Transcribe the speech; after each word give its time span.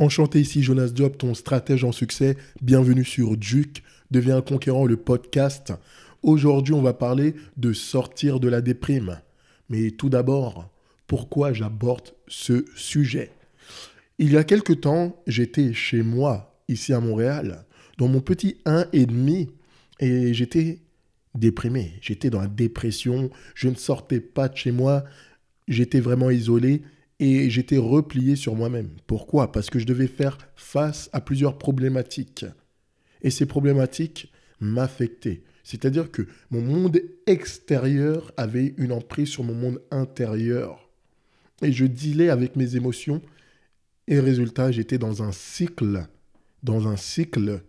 Enchanté 0.00 0.40
ici 0.40 0.62
Jonas 0.62 0.92
Job, 0.94 1.18
ton 1.18 1.34
stratège 1.34 1.84
en 1.84 1.92
succès. 1.92 2.38
Bienvenue 2.62 3.04
sur 3.04 3.36
Duke, 3.36 3.82
deviens 4.10 4.40
conquérant 4.40 4.86
le 4.86 4.96
podcast. 4.96 5.74
Aujourd'hui, 6.22 6.72
on 6.72 6.80
va 6.80 6.94
parler 6.94 7.34
de 7.58 7.74
sortir 7.74 8.40
de 8.40 8.48
la 8.48 8.62
déprime. 8.62 9.20
Mais 9.68 9.90
tout 9.90 10.08
d'abord, 10.08 10.70
pourquoi 11.06 11.52
j'aborde 11.52 12.14
ce 12.28 12.64
sujet? 12.74 13.30
Il 14.18 14.32
y 14.32 14.38
a 14.38 14.44
quelque 14.44 14.72
temps, 14.72 15.22
j'étais 15.26 15.74
chez 15.74 16.02
moi, 16.02 16.58
ici 16.66 16.94
à 16.94 17.00
Montréal, 17.00 17.66
dans 17.98 18.08
mon 18.08 18.22
petit 18.22 18.56
1,5, 18.64 19.50
et 20.00 20.32
j'étais 20.32 20.78
déprimé. 21.34 21.92
J'étais 22.00 22.30
dans 22.30 22.40
la 22.40 22.46
dépression, 22.46 23.28
je 23.54 23.68
ne 23.68 23.74
sortais 23.74 24.20
pas 24.20 24.48
de 24.48 24.56
chez 24.56 24.72
moi, 24.72 25.04
j'étais 25.68 26.00
vraiment 26.00 26.30
isolé 26.30 26.84
et 27.20 27.50
j'étais 27.50 27.76
replié 27.76 28.34
sur 28.34 28.56
moi-même. 28.56 28.88
Pourquoi? 29.06 29.52
Parce 29.52 29.68
que 29.68 29.78
je 29.78 29.86
devais 29.86 30.06
faire 30.06 30.38
face 30.56 31.10
à 31.12 31.20
plusieurs 31.20 31.58
problématiques. 31.58 32.46
Et 33.20 33.30
ces 33.30 33.44
problématiques 33.44 34.32
m'affectaient. 34.58 35.42
C'est-à-dire 35.62 36.10
que 36.10 36.22
mon 36.50 36.62
monde 36.62 36.98
extérieur 37.26 38.32
avait 38.38 38.74
une 38.78 38.92
emprise 38.92 39.28
sur 39.28 39.44
mon 39.44 39.54
monde 39.54 39.82
intérieur. 39.90 40.90
Et 41.62 41.72
je 41.72 41.84
dealais 41.84 42.30
avec 42.30 42.56
mes 42.56 42.76
émotions. 42.76 43.20
Et 44.08 44.18
résultat, 44.18 44.72
j'étais 44.72 44.98
dans 44.98 45.22
un 45.22 45.30
cycle, 45.30 46.06
dans 46.62 46.88
un 46.88 46.96
cycle 46.96 47.62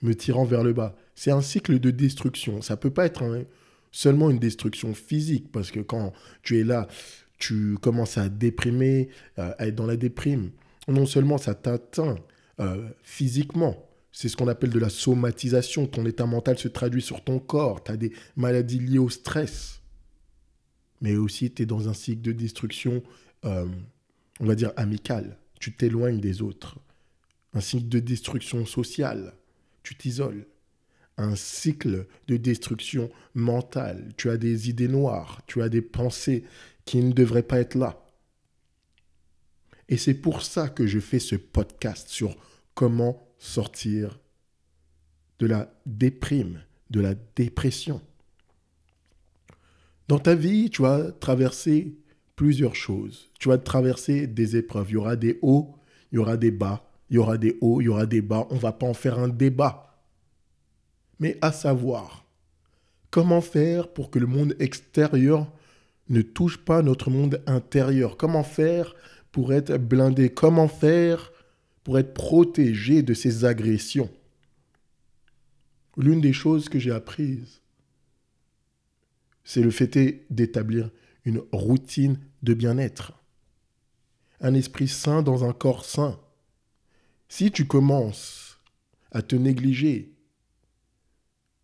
me 0.00 0.14
tirant 0.14 0.46
vers 0.46 0.64
le 0.64 0.72
bas. 0.72 0.96
C'est 1.14 1.30
un 1.30 1.42
cycle 1.42 1.78
de 1.78 1.90
destruction. 1.90 2.62
Ça 2.62 2.78
peut 2.78 2.90
pas 2.90 3.04
être 3.04 3.22
seulement 3.92 4.30
une 4.30 4.38
destruction 4.38 4.94
physique, 4.94 5.52
parce 5.52 5.70
que 5.70 5.80
quand 5.80 6.12
tu 6.42 6.58
es 6.58 6.64
là, 6.64 6.88
tu 7.38 7.76
commences 7.80 8.18
à 8.18 8.28
déprimer, 8.28 9.08
euh, 9.38 9.52
à 9.58 9.66
être 9.66 9.74
dans 9.74 9.86
la 9.86 9.96
déprime. 9.96 10.50
Non 10.88 11.06
seulement 11.06 11.38
ça 11.38 11.54
t'atteint 11.54 12.16
euh, 12.60 12.88
physiquement, 13.02 13.86
c'est 14.18 14.30
ce 14.30 14.36
qu'on 14.38 14.48
appelle 14.48 14.70
de 14.70 14.78
la 14.78 14.88
somatisation. 14.88 15.86
Ton 15.86 16.06
état 16.06 16.24
mental 16.24 16.56
se 16.58 16.68
traduit 16.68 17.02
sur 17.02 17.22
ton 17.22 17.38
corps. 17.38 17.84
Tu 17.84 17.90
as 17.92 17.98
des 17.98 18.14
maladies 18.34 18.78
liées 18.78 18.96
au 18.96 19.10
stress. 19.10 19.82
Mais 21.02 21.16
aussi, 21.16 21.50
tu 21.50 21.62
es 21.62 21.66
dans 21.66 21.90
un 21.90 21.92
cycle 21.92 22.22
de 22.22 22.32
destruction, 22.32 23.02
euh, 23.44 23.66
on 24.40 24.46
va 24.46 24.54
dire, 24.54 24.72
amical. 24.76 25.36
Tu 25.60 25.76
t'éloignes 25.76 26.18
des 26.18 26.40
autres. 26.40 26.78
Un 27.52 27.60
cycle 27.60 27.90
de 27.90 27.98
destruction 27.98 28.64
sociale. 28.64 29.34
Tu 29.82 29.94
t'isoles. 29.96 30.46
Un 31.18 31.36
cycle 31.36 32.06
de 32.26 32.38
destruction 32.38 33.10
mentale. 33.34 34.14
Tu 34.16 34.30
as 34.30 34.38
des 34.38 34.70
idées 34.70 34.88
noires. 34.88 35.42
Tu 35.46 35.60
as 35.60 35.68
des 35.68 35.82
pensées 35.82 36.44
qui 36.86 37.02
ne 37.02 37.12
devrait 37.12 37.42
pas 37.42 37.60
être 37.60 37.74
là. 37.74 38.02
Et 39.88 39.98
c'est 39.98 40.14
pour 40.14 40.42
ça 40.42 40.68
que 40.68 40.86
je 40.86 40.98
fais 40.98 41.18
ce 41.18 41.36
podcast 41.36 42.08
sur 42.08 42.34
comment 42.74 43.28
sortir 43.38 44.18
de 45.38 45.46
la 45.46 45.70
déprime, 45.84 46.62
de 46.90 47.00
la 47.00 47.14
dépression. 47.36 48.00
Dans 50.08 50.18
ta 50.18 50.34
vie, 50.34 50.70
tu 50.70 50.82
vas 50.82 51.12
traverser 51.12 51.96
plusieurs 52.36 52.74
choses. 52.74 53.30
Tu 53.38 53.48
vas 53.48 53.58
traverser 53.58 54.26
des 54.26 54.56
épreuves. 54.56 54.90
Il 54.90 54.94
y 54.94 54.96
aura 54.96 55.16
des 55.16 55.38
hauts, 55.42 55.74
il 56.12 56.16
y 56.16 56.18
aura 56.18 56.36
des 56.36 56.50
bas. 56.50 56.88
Il 57.10 57.16
y 57.16 57.18
aura 57.18 57.38
des 57.38 57.56
hauts, 57.60 57.80
il 57.80 57.84
y 57.84 57.88
aura 57.88 58.06
des 58.06 58.22
bas. 58.22 58.46
On 58.50 58.54
ne 58.54 58.60
va 58.60 58.72
pas 58.72 58.86
en 58.86 58.94
faire 58.94 59.18
un 59.18 59.28
débat. 59.28 59.98
Mais 61.18 61.38
à 61.40 61.52
savoir, 61.52 62.26
comment 63.10 63.40
faire 63.40 63.92
pour 63.92 64.10
que 64.10 64.18
le 64.18 64.26
monde 64.26 64.54
extérieur 64.58 65.50
ne 66.08 66.22
touche 66.22 66.58
pas 66.58 66.82
notre 66.82 67.10
monde 67.10 67.42
intérieur. 67.46 68.16
Comment 68.16 68.44
faire 68.44 68.94
pour 69.32 69.52
être 69.52 69.76
blindé? 69.76 70.30
Comment 70.30 70.68
faire 70.68 71.32
pour 71.84 71.98
être 71.98 72.14
protégé 72.14 73.02
de 73.02 73.14
ces 73.14 73.44
agressions? 73.44 74.10
L'une 75.96 76.20
des 76.20 76.32
choses 76.32 76.68
que 76.68 76.78
j'ai 76.78 76.90
apprises, 76.90 77.62
c'est 79.44 79.62
le 79.62 79.70
fait 79.70 80.26
d'établir 80.30 80.90
une 81.24 81.42
routine 81.52 82.18
de 82.42 82.54
bien-être. 82.54 83.12
Un 84.40 84.54
esprit 84.54 84.88
sain 84.88 85.22
dans 85.22 85.44
un 85.44 85.52
corps 85.52 85.84
sain. 85.84 86.20
Si 87.28 87.50
tu 87.50 87.66
commences 87.66 88.60
à 89.10 89.22
te 89.22 89.34
négliger, 89.34 90.12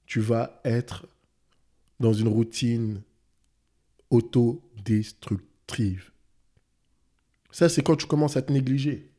tu 0.06 0.20
vas 0.20 0.60
être 0.64 1.06
dans 2.00 2.12
une 2.12 2.28
routine 2.28 3.02
autodestructive. 4.12 6.12
Ça, 7.50 7.68
c'est 7.68 7.82
quand 7.82 7.96
tu 7.96 8.06
commences 8.06 8.36
à 8.36 8.42
te 8.42 8.52
négliger. 8.52 9.10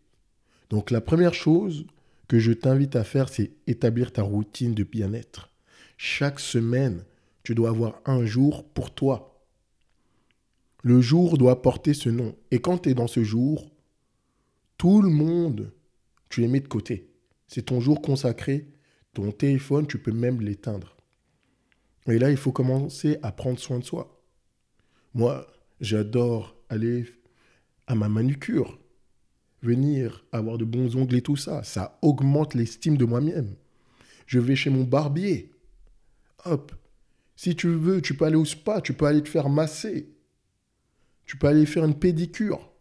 Donc 0.69 0.91
la 0.91 1.01
première 1.01 1.33
chose 1.33 1.85
que 2.27 2.39
je 2.39 2.53
t'invite 2.53 2.95
à 2.95 3.03
faire, 3.03 3.27
c'est 3.27 3.51
établir 3.67 4.13
ta 4.13 4.23
routine 4.23 4.73
de 4.73 4.83
bien-être. 4.83 5.49
Chaque 5.97 6.39
semaine, 6.39 7.03
tu 7.43 7.55
dois 7.55 7.69
avoir 7.69 7.99
un 8.05 8.25
jour 8.25 8.63
pour 8.69 8.93
toi. 8.93 9.41
Le 10.83 11.01
jour 11.01 11.37
doit 11.37 11.61
porter 11.61 11.93
ce 11.93 12.09
nom. 12.09 12.35
Et 12.51 12.59
quand 12.59 12.79
tu 12.79 12.89
es 12.89 12.93
dans 12.93 13.07
ce 13.07 13.23
jour, 13.23 13.71
tout 14.77 15.01
le 15.01 15.09
monde, 15.09 15.71
tu 16.29 16.41
les 16.41 16.47
mets 16.47 16.59
de 16.59 16.67
côté. 16.67 17.09
C'est 17.47 17.63
ton 17.63 17.79
jour 17.79 18.01
consacré. 18.01 18.67
Ton 19.13 19.31
téléphone, 19.31 19.87
tu 19.87 19.99
peux 19.99 20.11
même 20.11 20.41
l'éteindre. 20.41 20.97
Et 22.07 22.19
là, 22.19 22.31
il 22.31 22.37
faut 22.37 22.51
commencer 22.51 23.17
à 23.21 23.31
prendre 23.31 23.59
soin 23.59 23.79
de 23.79 23.83
soi. 23.83 24.12
Moi, 25.13 25.47
j'adore 25.79 26.55
aller 26.69 27.05
à 27.87 27.95
ma 27.95 28.09
manucure, 28.09 28.79
venir 29.61 30.25
avoir 30.31 30.57
de 30.57 30.65
bons 30.65 30.95
ongles 30.95 31.15
et 31.15 31.21
tout 31.21 31.35
ça. 31.35 31.63
Ça 31.63 31.99
augmente 32.01 32.55
l'estime 32.55 32.97
de 32.97 33.05
moi-même. 33.05 33.55
Je 34.25 34.39
vais 34.39 34.55
chez 34.55 34.69
mon 34.69 34.83
barbier. 34.83 35.51
Hop. 36.45 36.73
Si 37.35 37.55
tu 37.55 37.67
veux, 37.67 38.01
tu 38.01 38.15
peux 38.15 38.25
aller 38.25 38.35
au 38.35 38.45
spa, 38.45 38.81
tu 38.81 38.93
peux 38.93 39.05
aller 39.05 39.21
te 39.21 39.29
faire 39.29 39.49
masser. 39.49 40.09
Tu 41.25 41.37
peux 41.37 41.47
aller 41.47 41.65
faire 41.65 41.85
une 41.85 41.97
pédicure. 41.97 42.71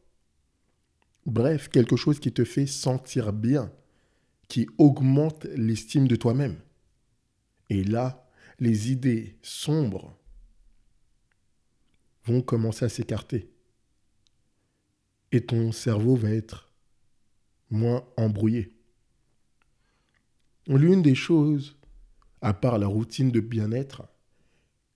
Bref, 1.26 1.68
quelque 1.68 1.96
chose 1.96 2.18
qui 2.18 2.32
te 2.32 2.44
fait 2.44 2.66
sentir 2.66 3.32
bien, 3.32 3.70
qui 4.48 4.66
augmente 4.78 5.44
l'estime 5.56 6.08
de 6.08 6.16
toi-même. 6.16 6.56
Et 7.70 7.84
là, 7.84 8.28
les 8.58 8.90
idées 8.90 9.36
sombres 9.42 10.18
vont 12.24 12.42
commencer 12.42 12.84
à 12.84 12.88
s'écarter. 12.88 13.48
Et 15.32 15.40
ton 15.44 15.72
cerveau 15.72 16.14
va 16.14 16.30
être 16.30 16.70
moins 17.70 18.04
embrouillé. 18.16 18.76
L'une 20.66 21.02
des 21.02 21.14
choses, 21.14 21.76
à 22.40 22.54
part 22.54 22.78
la 22.78 22.86
routine 22.86 23.30
de 23.30 23.40
bien-être, 23.40 24.02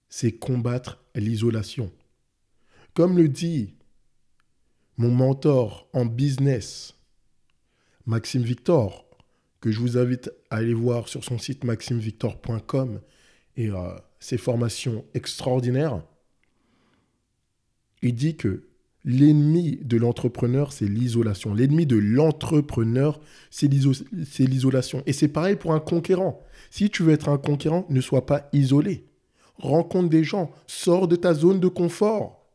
c'est 0.08 0.32
combattre 0.32 1.02
l'isolation. 1.14 1.90
Comme 2.94 3.16
le 3.16 3.28
dit 3.28 3.74
mon 4.98 5.10
mentor 5.10 5.88
en 5.92 6.06
business, 6.06 6.94
Maxime 8.06 8.42
Victor, 8.42 9.04
que 9.60 9.70
je 9.70 9.80
vous 9.80 9.98
invite 9.98 10.30
à 10.48 10.56
aller 10.56 10.74
voir 10.74 11.08
sur 11.08 11.24
son 11.24 11.38
site 11.38 11.64
maximevictor.com 11.64 13.00
et 13.56 13.68
euh, 13.68 13.96
ses 14.20 14.38
formations 14.38 15.04
extraordinaires, 15.12 16.02
il 18.06 18.14
dit 18.14 18.36
que 18.36 18.62
l'ennemi 19.04 19.78
de 19.82 19.96
l'entrepreneur, 19.96 20.72
c'est 20.72 20.88
l'isolation. 20.88 21.54
L'ennemi 21.54 21.86
de 21.86 21.96
l'entrepreneur, 21.96 23.20
c'est 23.50 23.68
l'isolation. 23.68 25.02
Et 25.06 25.12
c'est 25.12 25.28
pareil 25.28 25.56
pour 25.56 25.72
un 25.72 25.80
conquérant. 25.80 26.42
Si 26.70 26.90
tu 26.90 27.02
veux 27.02 27.12
être 27.12 27.28
un 27.28 27.38
conquérant, 27.38 27.86
ne 27.88 28.00
sois 28.00 28.26
pas 28.26 28.48
isolé. 28.52 29.06
Rencontre 29.58 30.08
des 30.08 30.24
gens, 30.24 30.50
sors 30.66 31.08
de 31.08 31.16
ta 31.16 31.34
zone 31.34 31.60
de 31.60 31.68
confort. 31.68 32.46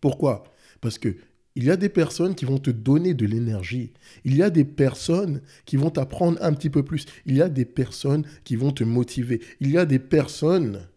Pourquoi? 0.00 0.44
Parce 0.80 0.98
que 0.98 1.16
il 1.54 1.64
y 1.64 1.70
a 1.70 1.76
des 1.76 1.90
personnes 1.90 2.34
qui 2.34 2.46
vont 2.46 2.58
te 2.58 2.70
donner 2.70 3.12
de 3.12 3.26
l'énergie. 3.26 3.92
Il 4.24 4.34
y 4.36 4.42
a 4.42 4.48
des 4.48 4.64
personnes 4.64 5.42
qui 5.66 5.76
vont 5.76 5.90
t'apprendre 5.90 6.38
un 6.40 6.54
petit 6.54 6.70
peu 6.70 6.82
plus. 6.82 7.04
Il 7.26 7.36
y 7.36 7.42
a 7.42 7.50
des 7.50 7.66
personnes 7.66 8.24
qui 8.44 8.56
vont 8.56 8.72
te 8.72 8.84
motiver. 8.84 9.42
Il 9.60 9.70
y 9.70 9.76
a 9.76 9.84
des 9.84 9.98
personnes 9.98 10.88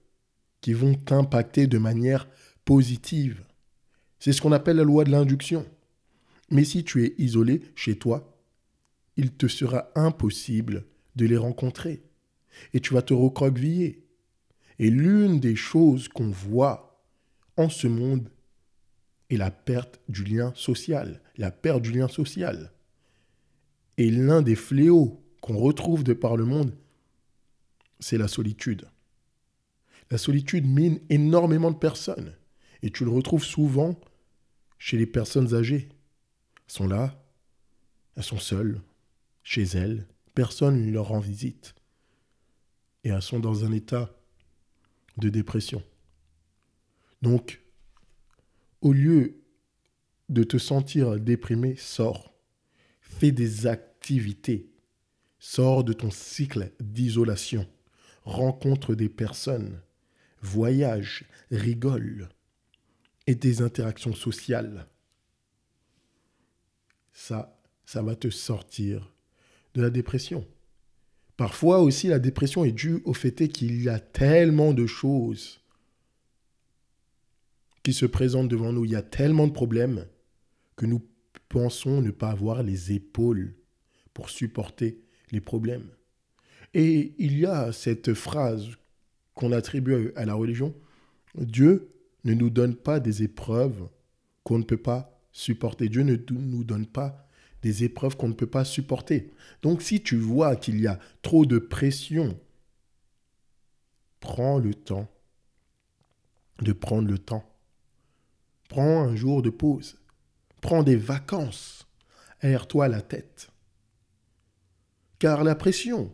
qui 0.61 0.71
vont 0.71 0.95
t'impacter 0.95 1.67
de 1.67 1.77
manière 1.77 2.29
positive. 2.65 3.43
C'est 4.19 4.33
ce 4.33 4.41
qu'on 4.41 4.51
appelle 4.51 4.77
la 4.77 4.83
loi 4.83 5.03
de 5.03 5.11
l'induction. 5.11 5.65
Mais 6.49 6.63
si 6.63 6.83
tu 6.83 7.05
es 7.05 7.15
isolé 7.17 7.61
chez 7.75 7.97
toi, 7.97 8.35
il 9.17 9.31
te 9.31 9.47
sera 9.47 9.91
impossible 9.95 10.85
de 11.15 11.25
les 11.25 11.37
rencontrer. 11.37 12.03
Et 12.73 12.79
tu 12.79 12.93
vas 12.93 13.01
te 13.01 13.13
recroqueviller. 13.13 14.03
Et 14.79 14.89
l'une 14.89 15.39
des 15.39 15.55
choses 15.55 16.07
qu'on 16.07 16.29
voit 16.29 17.03
en 17.57 17.69
ce 17.69 17.87
monde 17.87 18.29
est 19.29 19.37
la 19.37 19.51
perte 19.51 19.99
du 20.09 20.23
lien 20.23 20.51
social. 20.55 21.21
La 21.37 21.51
perte 21.51 21.81
du 21.81 21.91
lien 21.91 22.07
social. 22.07 22.71
Et 23.97 24.11
l'un 24.11 24.41
des 24.41 24.55
fléaux 24.55 25.23
qu'on 25.41 25.57
retrouve 25.57 26.03
de 26.03 26.13
par 26.13 26.35
le 26.35 26.45
monde, 26.45 26.73
c'est 27.99 28.17
la 28.17 28.27
solitude. 28.27 28.87
La 30.11 30.17
solitude 30.17 30.67
mine 30.67 30.99
énormément 31.09 31.71
de 31.71 31.77
personnes. 31.77 32.33
Et 32.81 32.91
tu 32.91 33.05
le 33.05 33.11
retrouves 33.11 33.43
souvent 33.43 33.99
chez 34.77 34.97
les 34.97 35.05
personnes 35.05 35.53
âgées. 35.53 35.89
Elles 36.67 36.73
sont 36.73 36.87
là, 36.87 37.21
Elles 38.15 38.23
sont 38.23 38.39
seules, 38.39 38.81
chez 39.43 39.63
elles, 39.63 40.07
personne 40.33 40.85
ne 40.85 40.91
leur 40.91 41.07
rend 41.07 41.19
visite. 41.19 41.75
Et 43.03 43.09
elles 43.09 43.21
sont 43.21 43.39
dans 43.39 43.65
un 43.65 43.71
état 43.71 44.15
de 45.17 45.29
dépression. 45.29 45.83
Donc, 47.21 47.61
au 48.81 48.93
lieu 48.93 49.41
de 50.29 50.43
te 50.43 50.57
sentir 50.57 51.19
déprimé, 51.19 51.75
sors. 51.75 52.33
Fais 53.01 53.31
des 53.31 53.67
activités. 53.67 54.71
Sors 55.39 55.83
de 55.83 55.93
ton 55.93 56.11
cycle 56.11 56.71
d'isolation. 56.79 57.67
Rencontre 58.23 58.95
des 58.95 59.09
personnes. 59.09 59.81
Voyage. 60.41 61.25
Rigole. 61.51 62.29
Et 63.27 63.35
des 63.35 63.61
interactions 63.61 64.13
sociales. 64.13 64.87
Ça, 67.11 67.59
ça 67.85 68.01
va 68.01 68.15
te 68.15 68.29
sortir 68.29 69.11
de 69.73 69.81
la 69.81 69.89
dépression. 69.89 70.45
Parfois 71.37 71.79
aussi, 71.79 72.07
la 72.07 72.19
dépression 72.19 72.63
est 72.63 72.71
due 72.71 73.01
au 73.03 73.13
fait 73.13 73.47
qu'il 73.47 73.81
y 73.81 73.89
a 73.89 73.99
tellement 73.99 74.73
de 74.73 74.85
choses 74.85 75.59
qui 77.83 77.93
se 77.93 78.05
présentent 78.05 78.47
devant 78.47 78.71
nous. 78.71 78.85
Il 78.85 78.91
y 78.91 78.95
a 78.95 79.01
tellement 79.01 79.47
de 79.47 79.53
problèmes 79.53 80.07
que 80.75 80.85
nous 80.85 81.01
pensons 81.49 82.01
ne 82.01 82.11
pas 82.11 82.31
avoir 82.31 82.63
les 82.63 82.93
épaules 82.93 83.53
pour 84.13 84.29
supporter 84.29 85.01
les 85.31 85.41
problèmes. 85.41 85.89
Et 86.73 87.13
il 87.19 87.37
y 87.37 87.45
a 87.45 87.71
cette 87.71 88.13
phrase 88.13 88.67
qu'on 89.33 89.51
attribue 89.51 90.11
à 90.15 90.25
la 90.25 90.33
religion, 90.33 90.73
Dieu 91.35 91.94
ne 92.25 92.33
nous 92.33 92.49
donne 92.49 92.75
pas 92.75 92.99
des 92.99 93.23
épreuves 93.23 93.87
qu'on 94.43 94.59
ne 94.59 94.63
peut 94.63 94.77
pas 94.77 95.17
supporter. 95.31 95.87
Dieu 95.87 96.03
ne 96.03 96.17
nous 96.29 96.63
donne 96.63 96.87
pas 96.87 97.27
des 97.61 97.83
épreuves 97.83 98.17
qu'on 98.17 98.27
ne 98.27 98.33
peut 98.33 98.45
pas 98.45 98.65
supporter. 98.65 99.31
Donc 99.61 99.81
si 99.81 100.01
tu 100.01 100.17
vois 100.17 100.55
qu'il 100.55 100.79
y 100.81 100.87
a 100.87 100.99
trop 101.21 101.45
de 101.45 101.57
pression, 101.57 102.37
prends 104.19 104.59
le 104.59 104.73
temps 104.73 105.09
de 106.61 106.73
prendre 106.73 107.07
le 107.07 107.17
temps. 107.17 107.43
Prends 108.69 109.03
un 109.03 109.15
jour 109.15 109.41
de 109.41 109.49
pause. 109.49 109.97
Prends 110.61 110.83
des 110.83 110.95
vacances. 110.95 111.87
Aère-toi 112.41 112.87
la 112.87 113.01
tête. 113.01 113.49
Car 115.19 115.43
la 115.43 115.55
pression, 115.55 116.13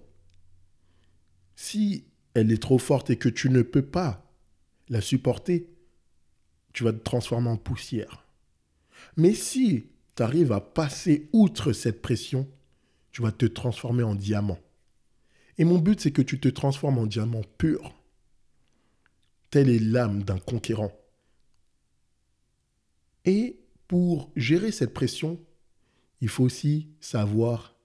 si 1.56 2.06
elle 2.34 2.52
est 2.52 2.62
trop 2.62 2.78
forte 2.78 3.10
et 3.10 3.18
que 3.18 3.30
tu 3.30 3.50
ne 3.50 3.62
peux 3.62 3.86
pas 3.86 4.25
la 4.90 5.02
supporter, 5.02 5.68
tu 6.74 6.84
vas 6.84 6.94
te 6.94 7.04
transformer 7.04 7.50
en 7.50 7.58
poussière. 7.58 8.26
Mais 9.18 9.34
si 9.34 9.88
tu 10.16 10.24
arrives 10.24 10.52
à 10.52 10.62
passer 10.62 11.30
outre 11.34 11.74
cette 11.74 12.02
pression, 12.02 12.48
tu 13.12 13.22
vas 13.22 13.32
te 13.32 13.46
transformer 13.46 14.04
en 14.04 14.16
diamant. 14.16 14.60
Et 15.58 15.66
mon 15.66 15.80
but, 15.80 16.00
c'est 16.00 16.12
que 16.12 16.22
tu 16.22 16.40
te 16.40 16.48
transformes 16.48 16.98
en 16.98 17.06
diamant 17.06 17.44
pur. 17.58 17.94
Telle 19.50 19.70
est 19.70 19.80
l'âme 19.80 20.24
d'un 20.24 20.40
conquérant. 20.40 20.92
Et 23.26 23.60
pour 23.88 24.32
gérer 24.36 24.72
cette 24.72 24.94
pression, 24.94 25.40
il 26.22 26.30
faut 26.30 26.44
aussi 26.44 26.88
savoir 27.00 27.76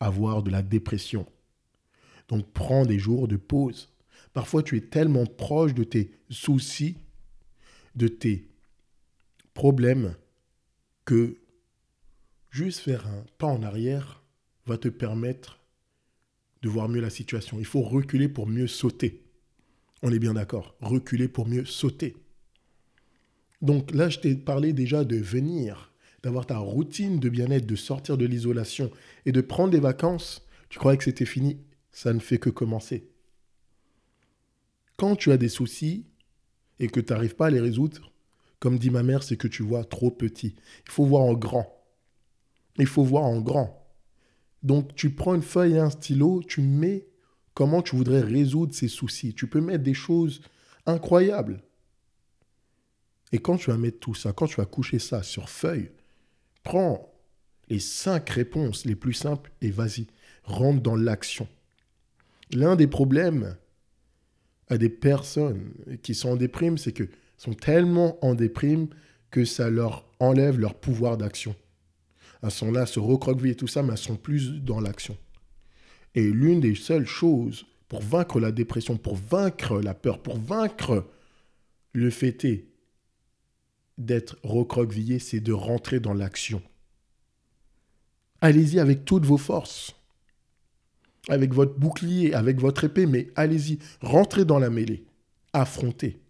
avoir 0.00 0.42
de 0.42 0.50
la 0.50 0.62
dépression. 0.62 1.26
Donc 2.28 2.50
prends 2.52 2.84
des 2.84 2.98
jours 2.98 3.28
de 3.28 3.36
pause. 3.36 3.90
Parfois 4.32 4.62
tu 4.62 4.76
es 4.76 4.80
tellement 4.80 5.26
proche 5.26 5.74
de 5.74 5.84
tes 5.84 6.12
soucis, 6.30 6.96
de 7.94 8.08
tes 8.08 8.48
problèmes, 9.54 10.14
que 11.04 11.36
juste 12.50 12.80
faire 12.80 13.06
un 13.06 13.24
pas 13.38 13.46
en 13.46 13.62
arrière 13.62 14.22
va 14.66 14.78
te 14.78 14.88
permettre 14.88 15.58
de 16.62 16.68
voir 16.68 16.88
mieux 16.88 17.00
la 17.00 17.10
situation. 17.10 17.58
Il 17.58 17.66
faut 17.66 17.82
reculer 17.82 18.28
pour 18.28 18.46
mieux 18.46 18.68
sauter. 18.68 19.24
On 20.02 20.12
est 20.12 20.18
bien 20.18 20.34
d'accord. 20.34 20.76
Reculer 20.80 21.28
pour 21.28 21.46
mieux 21.46 21.64
sauter. 21.64 22.16
Donc 23.60 23.92
là, 23.92 24.08
je 24.08 24.18
t'ai 24.18 24.34
parlé 24.34 24.72
déjà 24.72 25.04
de 25.04 25.16
venir, 25.16 25.92
d'avoir 26.22 26.46
ta 26.46 26.58
routine 26.58 27.20
de 27.20 27.28
bien-être, 27.28 27.66
de 27.66 27.76
sortir 27.76 28.16
de 28.16 28.26
l'isolation 28.26 28.90
et 29.26 29.32
de 29.32 29.40
prendre 29.40 29.70
des 29.70 29.80
vacances. 29.80 30.46
Tu 30.68 30.78
croyais 30.78 30.98
que 30.98 31.04
c'était 31.04 31.26
fini? 31.26 31.58
Ça 31.90 32.12
ne 32.12 32.20
fait 32.20 32.38
que 32.38 32.50
commencer. 32.50 33.08
Quand 34.96 35.16
tu 35.16 35.30
as 35.32 35.36
des 35.36 35.48
soucis 35.48 36.06
et 36.82 36.88
que 36.88 37.00
tu 37.00 37.12
n'arrives 37.12 37.36
pas 37.36 37.46
à 37.46 37.50
les 37.50 37.60
résoudre, 37.60 38.12
comme 38.58 38.76
dit 38.76 38.90
ma 38.90 39.04
mère, 39.04 39.22
c'est 39.22 39.36
que 39.36 39.48
tu 39.48 39.62
vois 39.62 39.84
trop 39.84 40.10
petit. 40.10 40.56
Il 40.84 40.90
faut 40.90 41.06
voir 41.06 41.22
en 41.22 41.34
grand. 41.34 41.72
Il 42.76 42.86
faut 42.86 43.04
voir 43.04 43.22
en 43.22 43.40
grand. 43.40 43.88
Donc 44.64 44.94
tu 44.96 45.10
prends 45.10 45.34
une 45.34 45.42
feuille 45.42 45.74
et 45.74 45.78
un 45.78 45.90
stylo, 45.90 46.42
tu 46.42 46.60
mets 46.60 47.06
comment 47.54 47.82
tu 47.82 47.94
voudrais 47.94 48.20
résoudre 48.20 48.74
ces 48.74 48.88
soucis. 48.88 49.32
Tu 49.32 49.46
peux 49.46 49.60
mettre 49.60 49.84
des 49.84 49.94
choses 49.94 50.42
incroyables. 50.84 51.62
Et 53.30 53.38
quand 53.38 53.56
tu 53.56 53.70
vas 53.70 53.78
mettre 53.78 54.00
tout 54.00 54.14
ça, 54.14 54.32
quand 54.32 54.46
tu 54.46 54.56
vas 54.56 54.66
coucher 54.66 54.98
ça 54.98 55.22
sur 55.22 55.48
feuille, 55.48 55.92
prends 56.64 57.12
les 57.68 57.78
cinq 57.78 58.28
réponses 58.28 58.84
les 58.84 58.96
plus 58.96 59.14
simples 59.14 59.52
et 59.60 59.70
vas-y, 59.70 60.08
rentre 60.44 60.82
dans 60.82 60.96
l'action. 60.96 61.46
L'un 62.50 62.74
des 62.74 62.88
problèmes 62.88 63.56
à 64.72 64.78
des 64.78 64.88
personnes 64.88 65.70
qui 66.02 66.14
sont 66.14 66.30
en 66.30 66.36
déprime, 66.36 66.78
c'est 66.78 66.92
que 66.92 67.08
sont 67.36 67.52
tellement 67.52 68.24
en 68.24 68.34
déprime 68.34 68.88
que 69.30 69.44
ça 69.44 69.68
leur 69.68 70.08
enlève 70.18 70.58
leur 70.58 70.74
pouvoir 70.74 71.18
d'action. 71.18 71.54
Elles 72.42 72.50
sont 72.50 72.72
là, 72.72 72.86
se 72.86 72.98
recroqueviller 72.98 73.52
et 73.52 73.56
tout 73.56 73.68
ça, 73.68 73.82
mais 73.82 73.92
elles 73.92 73.98
sont 73.98 74.16
plus 74.16 74.62
dans 74.62 74.80
l'action. 74.80 75.18
Et 76.14 76.22
l'une 76.30 76.60
des 76.60 76.74
seules 76.74 77.06
choses 77.06 77.66
pour 77.88 78.00
vaincre 78.00 78.40
la 78.40 78.50
dépression, 78.50 78.96
pour 78.96 79.16
vaincre 79.16 79.78
la 79.78 79.92
peur, 79.92 80.22
pour 80.22 80.38
vaincre 80.38 81.06
le 81.92 82.08
fêter, 82.08 82.72
d'être 83.98 84.38
recroquevillé, 84.42 85.18
c'est 85.18 85.40
de 85.40 85.52
rentrer 85.52 86.00
dans 86.00 86.14
l'action. 86.14 86.62
Allez-y 88.40 88.80
avec 88.80 89.04
toutes 89.04 89.26
vos 89.26 89.36
forces, 89.36 89.94
avec 91.28 91.52
votre 91.52 91.78
bouclier, 91.78 92.34
avec 92.34 92.60
votre 92.60 92.84
épée, 92.84 93.06
mais 93.06 93.30
allez-y, 93.36 93.78
rentrez 94.00 94.44
dans 94.44 94.58
la 94.58 94.70
mêlée, 94.70 95.04
affrontez. 95.52 96.20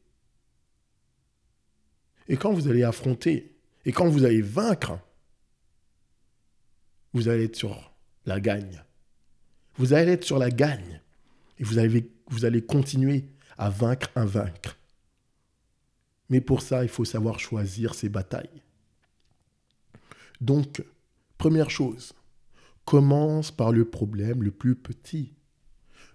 Et 2.29 2.37
quand 2.37 2.53
vous 2.53 2.69
allez 2.69 2.83
affronter, 2.83 3.53
et 3.85 3.93
quand 3.93 4.09
vous 4.09 4.25
allez 4.25 4.43
vaincre, 4.43 4.99
vous 7.13 7.29
allez 7.29 7.45
être 7.45 7.57
sur 7.57 7.93
la 8.27 8.41
gagne. 8.41 8.83
Vous 9.77 9.93
allez 9.93 10.13
être 10.13 10.25
sur 10.25 10.39
la 10.39 10.51
gagne. 10.51 11.01
Et 11.59 11.65
vous 11.65 11.79
allez, 11.79 12.63
continuer 12.63 13.27
à 13.59 13.71
vaincre 13.71 14.11
un 14.17 14.25
vaincre. 14.25 14.77
Mais 16.31 16.41
pour 16.41 16.63
ça, 16.63 16.83
il 16.83 16.89
faut 16.89 17.05
savoir 17.05 17.39
choisir 17.39 17.95
ses 17.95 18.09
batailles. 18.09 18.63
Donc, 20.41 20.83
première 21.39 21.71
chose, 21.71 22.15
commence 22.85 23.51
par 23.51 23.73
le 23.73 23.85
problème 23.85 24.43
le 24.43 24.51
plus 24.51 24.75
petit. 24.75 25.35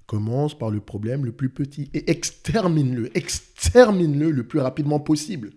Commence 0.06 0.58
par 0.58 0.70
le 0.70 0.80
problème 0.80 1.26
le 1.26 1.34
plus 1.34 1.50
petit 1.50 1.90
et 1.94 2.10
extermine-le, 2.10 3.16
extermine-le 3.18 4.32
le 4.32 4.48
plus 4.48 4.60
rapidement 4.60 5.00
possible. 5.00 5.52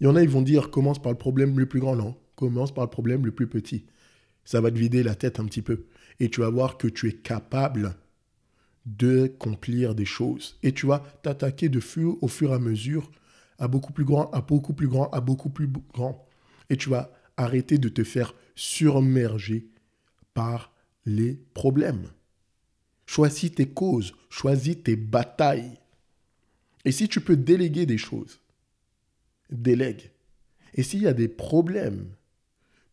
Il 0.00 0.04
y 0.04 0.06
en 0.06 0.16
a, 0.16 0.22
ils 0.22 0.28
vont 0.28 0.42
dire 0.42 0.70
commence 0.70 1.00
par 1.00 1.12
le 1.12 1.18
problème 1.18 1.58
le 1.58 1.66
plus 1.66 1.80
grand. 1.80 1.96
Non, 1.96 2.16
commence 2.34 2.74
par 2.74 2.84
le 2.84 2.90
problème 2.90 3.24
le 3.24 3.32
plus 3.32 3.46
petit. 3.46 3.86
Ça 4.44 4.60
va 4.60 4.70
te 4.70 4.78
vider 4.78 5.02
la 5.02 5.14
tête 5.14 5.40
un 5.40 5.46
petit 5.46 5.62
peu. 5.62 5.86
Et 6.20 6.28
tu 6.28 6.40
vas 6.40 6.50
voir 6.50 6.76
que 6.76 6.86
tu 6.86 7.08
es 7.08 7.12
capable 7.12 7.96
d'accomplir 8.84 9.94
des 9.94 10.04
choses. 10.04 10.58
Et 10.62 10.72
tu 10.72 10.86
vas 10.86 11.02
t'attaquer 11.22 11.68
de 11.68 11.80
fur, 11.80 12.16
au 12.22 12.28
fur 12.28 12.50
et 12.50 12.54
à 12.54 12.58
mesure 12.58 13.10
à 13.58 13.68
beaucoup 13.68 13.92
plus 13.92 14.04
grand, 14.04 14.30
à 14.32 14.42
beaucoup 14.42 14.74
plus 14.74 14.88
grand, 14.88 15.08
à 15.10 15.20
beaucoup 15.20 15.48
plus 15.48 15.68
grand. 15.94 16.26
Et 16.68 16.76
tu 16.76 16.90
vas 16.90 17.10
arrêter 17.36 17.78
de 17.78 17.88
te 17.88 18.04
faire 18.04 18.34
surmerger 18.54 19.66
par 20.36 20.70
les 21.06 21.34
problèmes. 21.54 22.10
Choisis 23.06 23.54
tes 23.54 23.70
causes, 23.70 24.12
choisis 24.28 24.76
tes 24.82 24.94
batailles. 24.94 25.80
Et 26.84 26.92
si 26.92 27.08
tu 27.08 27.22
peux 27.22 27.38
déléguer 27.38 27.86
des 27.86 27.96
choses, 27.96 28.38
délègue. 29.48 30.10
Et 30.74 30.82
s'il 30.82 31.00
y 31.00 31.06
a 31.06 31.14
des 31.14 31.28
problèmes 31.28 32.14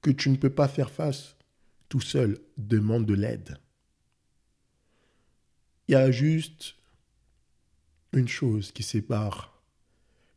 que 0.01 0.09
tu 0.09 0.29
ne 0.29 0.38
peux 0.38 0.51
pas 0.51 0.69
faire 0.69 0.89
face 0.89 1.35
tout 1.89 2.00
seul, 2.00 2.39
demande 2.57 3.05
de 3.05 3.13
l'aide. 3.13 3.57
Il 5.89 5.91
y 5.91 5.95
a 5.95 6.12
juste 6.12 6.75
une 8.13 8.29
chose 8.29 8.71
qui 8.71 8.83
sépare 8.83 9.62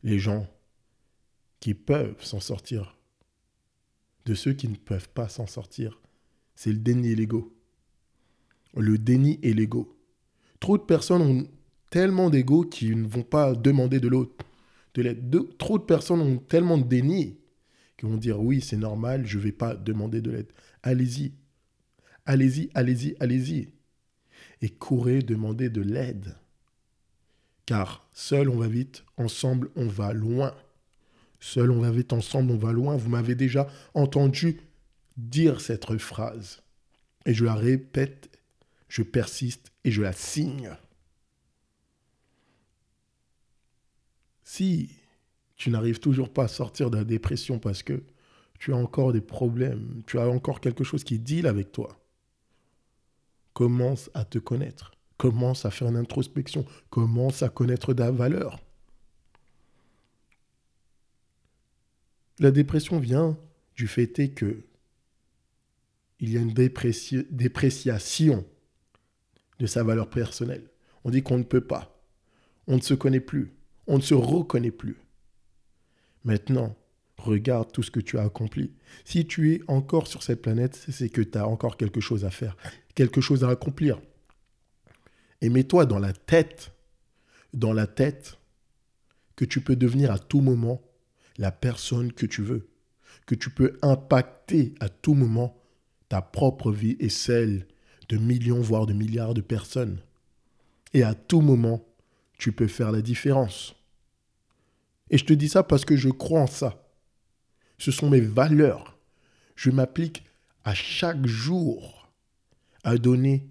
les 0.03 0.19
gens 0.19 0.45
qui 1.61 1.73
peuvent 1.73 2.21
s'en 2.21 2.41
sortir 2.41 2.97
de 4.25 4.35
ceux 4.35 4.51
qui 4.51 4.67
ne 4.67 4.75
peuvent 4.75 5.09
pas 5.09 5.29
s'en 5.29 5.47
sortir, 5.47 6.01
c'est 6.57 6.71
le 6.71 6.79
déni 6.79 7.09
et 7.09 7.15
l'ego. 7.15 7.55
Le 8.75 8.97
déni 8.97 9.39
et 9.43 9.53
l'ego. 9.53 9.95
Trop 10.59 10.79
de 10.79 10.83
personnes 10.83 11.21
ont 11.21 11.47
tellement 11.91 12.31
d'ego 12.31 12.63
qu'ils 12.63 12.99
ne 12.99 13.07
vont 13.07 13.23
pas 13.23 13.53
demander 13.53 13.99
de 13.99 14.07
l'autre 14.07 14.33
de 14.95 15.03
l'aide. 15.03 15.57
Trop 15.59 15.77
de 15.77 15.83
personnes 15.83 16.19
ont 16.19 16.37
tellement 16.37 16.79
de 16.79 16.83
déni 16.83 17.37
qu'ils 17.95 18.09
vont 18.09 18.17
dire 18.17 18.41
oui, 18.41 18.59
c'est 18.61 18.75
normal, 18.75 19.27
je 19.27 19.37
ne 19.37 19.43
vais 19.43 19.51
pas 19.51 19.75
demander 19.75 20.19
de 20.19 20.31
l'aide. 20.31 20.51
allez-y. 20.81 21.31
Allez-y, 22.25 22.69
allez-y, 22.73 23.15
allez-y. 23.19 23.69
Et 24.63 24.69
courez 24.69 25.21
demander 25.21 25.69
de 25.69 25.81
l'aide. 25.81 26.35
Car 27.67 28.09
seul 28.13 28.49
on 28.49 28.57
va 28.57 28.67
vite, 28.67 29.05
ensemble 29.17 29.69
on 29.75 29.87
va 29.87 30.11
loin. 30.11 30.55
Seul 31.39 31.69
on 31.69 31.81
va 31.81 31.91
vite, 31.91 32.13
ensemble 32.13 32.51
on 32.51 32.57
va 32.57 32.71
loin. 32.71 32.97
Vous 32.97 33.09
m'avez 33.09 33.35
déjà 33.35 33.67
entendu 33.93 34.59
dire 35.17 35.59
cette 35.59 35.97
phrase. 35.97 36.61
Et 37.25 37.33
je 37.33 37.43
la 37.43 37.55
répète, 37.55 38.29
je 38.87 39.01
persiste 39.01 39.71
et 39.83 39.91
je 39.91 40.01
la 40.01 40.13
signe. 40.13 40.71
Si 44.43 44.91
tu 45.55 45.71
n'arrives 45.71 45.99
toujours 45.99 46.31
pas 46.31 46.43
à 46.43 46.47
sortir 46.47 46.89
de 46.89 46.97
la 46.97 47.03
dépression 47.03 47.59
parce 47.59 47.83
que 47.83 48.03
tu 48.59 48.73
as 48.73 48.77
encore 48.77 49.11
des 49.11 49.21
problèmes, 49.21 50.03
tu 50.05 50.19
as 50.19 50.29
encore 50.29 50.61
quelque 50.61 50.83
chose 50.83 51.03
qui 51.03 51.19
deal 51.19 51.47
avec 51.47 51.71
toi, 51.71 51.99
commence 53.53 54.09
à 54.13 54.23
te 54.23 54.39
connaître, 54.39 54.91
commence 55.17 55.65
à 55.65 55.71
faire 55.71 55.89
une 55.89 55.97
introspection, 55.97 56.65
commence 56.89 57.43
à 57.43 57.49
connaître 57.49 57.93
ta 57.93 58.11
valeur. 58.11 58.59
La 62.39 62.51
dépression 62.51 62.99
vient 62.99 63.37
du 63.75 63.87
fait 63.87 64.29
que 64.29 64.63
il 66.19 66.31
y 66.31 66.37
a 66.37 66.41
une 66.41 66.53
dépréciation 66.53 68.45
de 69.59 69.65
sa 69.65 69.83
valeur 69.83 70.09
personnelle. 70.09 70.69
On 71.03 71.09
dit 71.09 71.23
qu'on 71.23 71.37
ne 71.37 71.43
peut 71.43 71.61
pas. 71.61 72.03
On 72.67 72.77
ne 72.77 72.81
se 72.81 72.93
connaît 72.93 73.19
plus. 73.19 73.53
On 73.85 73.97
ne 73.97 74.03
se 74.03 74.13
reconnaît 74.13 74.71
plus. 74.71 74.97
Maintenant, 76.23 76.75
regarde 77.17 77.71
tout 77.71 77.83
ce 77.83 77.91
que 77.91 77.99
tu 77.99 78.17
as 78.17 78.23
accompli. 78.23 78.73
Si 79.05 79.25
tu 79.25 79.53
es 79.53 79.61
encore 79.67 80.07
sur 80.07 80.23
cette 80.23 80.41
planète, 80.41 80.75
c'est 80.89 81.09
que 81.09 81.21
tu 81.21 81.37
as 81.37 81.47
encore 81.47 81.77
quelque 81.77 82.01
chose 82.01 82.25
à 82.25 82.29
faire, 82.29 82.57
quelque 82.95 83.21
chose 83.21 83.43
à 83.43 83.49
accomplir. 83.49 84.01
Et 85.41 85.49
mets-toi 85.49 85.85
dans 85.85 85.99
la 85.99 86.13
tête, 86.13 86.73
dans 87.53 87.73
la 87.73 87.87
tête, 87.87 88.37
que 89.35 89.45
tu 89.45 89.61
peux 89.61 89.75
devenir 89.75 90.11
à 90.11 90.19
tout 90.19 90.41
moment 90.41 90.81
la 91.37 91.51
personne 91.51 92.11
que 92.11 92.25
tu 92.25 92.41
veux, 92.41 92.67
que 93.27 93.35
tu 93.35 93.51
peux 93.51 93.77
impacter 93.83 94.73
à 94.79 94.89
tout 94.89 95.13
moment 95.13 95.55
ta 96.09 96.21
propre 96.21 96.71
vie 96.71 96.95
et 96.99 97.09
celle 97.09 97.67
de 98.09 98.17
millions, 98.17 98.61
voire 98.61 98.85
de 98.85 98.93
milliards 98.93 99.33
de 99.33 99.41
personnes. 99.41 99.99
Et 100.93 101.03
à 101.03 101.13
tout 101.13 101.41
moment, 101.41 101.85
tu 102.37 102.51
peux 102.51 102.67
faire 102.67 102.91
la 102.91 103.01
différence. 103.01 103.75
Et 105.09 105.17
je 105.17 105.25
te 105.25 105.33
dis 105.33 105.49
ça 105.49 105.63
parce 105.63 105.85
que 105.85 105.95
je 105.95 106.09
crois 106.09 106.41
en 106.41 106.47
ça. 106.47 106.83
Ce 107.77 107.91
sont 107.91 108.09
mes 108.09 108.21
valeurs. 108.21 108.97
Je 109.55 109.71
m'applique 109.71 110.23
à 110.63 110.73
chaque 110.73 111.25
jour 111.25 112.09
à 112.83 112.97
donner 112.97 113.49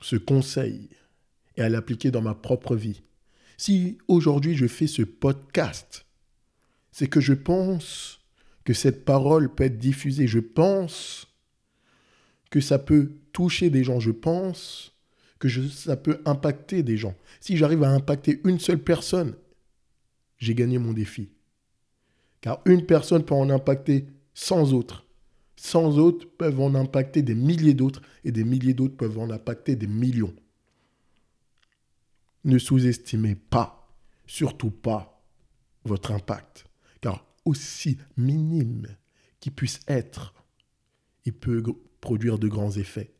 ce 0.00 0.16
conseil 0.16 0.90
et 1.56 1.62
à 1.62 1.68
l'appliquer 1.68 2.10
dans 2.10 2.22
ma 2.22 2.34
propre 2.34 2.76
vie. 2.76 3.02
Si 3.56 3.98
aujourd'hui 4.08 4.56
je 4.56 4.66
fais 4.66 4.86
ce 4.86 5.02
podcast, 5.02 6.06
c'est 6.90 7.06
que 7.06 7.20
je 7.20 7.34
pense 7.34 8.20
que 8.64 8.74
cette 8.74 9.04
parole 9.04 9.54
peut 9.54 9.64
être 9.64 9.78
diffusée. 9.78 10.26
Je 10.26 10.38
pense 10.38 11.31
que 12.52 12.60
ça 12.60 12.78
peut 12.78 13.12
toucher 13.32 13.70
des 13.70 13.82
gens, 13.82 13.98
je 13.98 14.10
pense 14.10 14.94
que 15.38 15.48
ça 15.68 15.96
peut 15.96 16.20
impacter 16.26 16.82
des 16.82 16.98
gens. 16.98 17.14
Si 17.40 17.56
j'arrive 17.56 17.82
à 17.82 17.88
impacter 17.88 18.42
une 18.44 18.60
seule 18.60 18.78
personne, 18.78 19.34
j'ai 20.36 20.54
gagné 20.54 20.76
mon 20.76 20.92
défi. 20.92 21.30
Car 22.42 22.60
une 22.66 22.84
personne 22.84 23.24
peut 23.24 23.34
en 23.34 23.48
impacter 23.48 24.06
100 24.34 24.74
autres. 24.74 25.06
100 25.56 25.96
autres 25.96 26.28
peuvent 26.36 26.60
en 26.60 26.74
impacter 26.74 27.22
des 27.22 27.34
milliers 27.34 27.72
d'autres 27.72 28.02
et 28.22 28.32
des 28.32 28.44
milliers 28.44 28.74
d'autres 28.74 28.96
peuvent 28.98 29.18
en 29.18 29.30
impacter 29.30 29.74
des 29.74 29.86
millions. 29.86 30.34
Ne 32.44 32.58
sous-estimez 32.58 33.34
pas, 33.34 33.96
surtout 34.26 34.70
pas, 34.70 35.24
votre 35.86 36.12
impact. 36.12 36.66
Car 37.00 37.24
aussi 37.46 37.96
minime 38.18 38.88
qu'il 39.40 39.52
puisse 39.52 39.80
être, 39.88 40.34
il 41.24 41.32
peut 41.32 41.62
produire 42.02 42.38
de 42.38 42.48
grands 42.48 42.72
effets, 42.72 43.14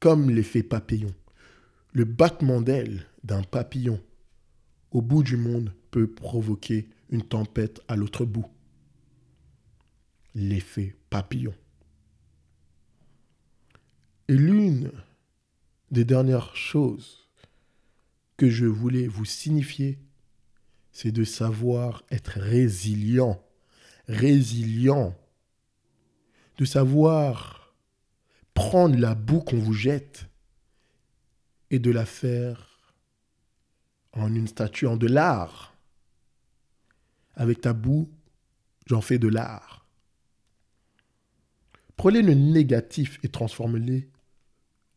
comme 0.00 0.28
l'effet 0.28 0.62
papillon. 0.62 1.14
Le 1.92 2.04
battement 2.04 2.60
d'aile 2.60 3.06
d'un 3.24 3.42
papillon 3.42 4.02
au 4.90 5.00
bout 5.00 5.22
du 5.22 5.38
monde 5.38 5.72
peut 5.90 6.10
provoquer 6.10 6.90
une 7.08 7.22
tempête 7.22 7.80
à 7.88 7.96
l'autre 7.96 8.26
bout. 8.26 8.46
L'effet 10.34 10.94
papillon. 11.08 11.54
Et 14.28 14.34
l'une 14.34 14.90
des 15.90 16.04
dernières 16.04 16.56
choses 16.56 17.30
que 18.36 18.50
je 18.50 18.66
voulais 18.66 19.06
vous 19.06 19.24
signifier, 19.24 19.98
c'est 20.90 21.12
de 21.12 21.24
savoir 21.24 22.02
être 22.10 22.40
résilient. 22.40 23.40
Résilient. 24.08 25.16
De 26.58 26.64
savoir 26.64 27.65
prendre 28.56 28.98
la 28.98 29.14
boue 29.14 29.40
qu'on 29.40 29.58
vous 29.58 29.74
jette 29.74 30.26
et 31.70 31.78
de 31.78 31.90
la 31.90 32.06
faire 32.06 32.94
en 34.14 34.34
une 34.34 34.48
statue, 34.48 34.86
en 34.86 34.96
de 34.96 35.06
l'art. 35.06 35.76
Avec 37.34 37.60
ta 37.60 37.74
boue, 37.74 38.10
j'en 38.86 39.02
fais 39.02 39.18
de 39.18 39.28
l'art. 39.28 39.86
Prenez 41.96 42.22
le 42.22 42.32
négatif 42.32 43.20
et 43.22 43.28
transformez-le 43.28 44.04